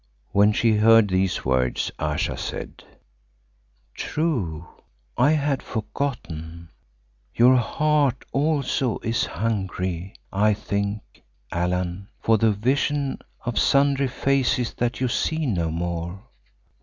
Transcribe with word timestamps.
When 0.31 0.51
she 0.51 0.71
heard 0.77 1.09
these 1.09 1.45
words 1.45 1.91
Ayesha 1.99 2.35
said, 2.35 2.83
"True, 3.93 4.67
I 5.15 5.33
had 5.33 5.61
forgotten. 5.61 6.69
Your 7.35 7.55
heart 7.57 8.25
also 8.31 8.97
is 9.03 9.25
hungry, 9.27 10.15
I 10.33 10.55
think, 10.55 11.03
Allan, 11.51 12.07
for 12.19 12.39
the 12.39 12.51
vision 12.51 13.19
of 13.45 13.59
sundry 13.59 14.07
faces 14.07 14.73
that 14.73 14.99
you 15.01 15.07
see 15.07 15.45
no 15.45 15.69
more. 15.69 16.23